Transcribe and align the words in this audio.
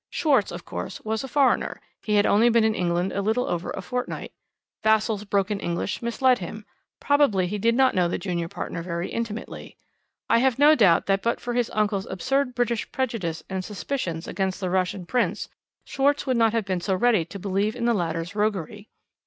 Schwarz, 0.09 0.51
of 0.51 0.65
course, 0.65 0.99
was 1.01 1.23
a 1.23 1.27
foreigner; 1.27 1.79
he 2.01 2.15
had 2.15 2.25
only 2.25 2.49
been 2.49 2.63
in 2.63 2.73
England 2.73 3.11
a 3.11 3.21
little 3.21 3.45
over 3.45 3.69
a 3.69 3.83
fortnight. 3.83 4.31
Vassall's 4.81 5.25
broken 5.25 5.59
English 5.59 6.01
misled 6.01 6.39
him; 6.39 6.65
probably 6.99 7.45
he 7.45 7.59
did 7.59 7.75
not 7.75 7.93
know 7.93 8.07
the 8.07 8.17
junior 8.17 8.47
partner 8.47 8.81
very 8.81 9.11
intimately. 9.11 9.77
I 10.27 10.39
have 10.39 10.57
no 10.57 10.73
doubt 10.73 11.05
that 11.05 11.21
but 11.21 11.39
for 11.39 11.53
his 11.53 11.69
uncle's 11.71 12.07
absurd 12.07 12.55
British 12.55 12.91
prejudice 12.91 13.43
and 13.47 13.63
suspicions 13.63 14.27
against 14.27 14.59
the 14.59 14.71
Russian 14.71 15.05
Prince, 15.05 15.49
Schwarz 15.85 16.25
would 16.25 16.35
not 16.35 16.51
have 16.53 16.65
been 16.65 16.81
so 16.81 16.95
ready 16.95 17.23
to 17.25 17.37
believe 17.37 17.75
in 17.75 17.85
the 17.85 17.93
latter's 17.93 18.33
roguery. 18.33 18.89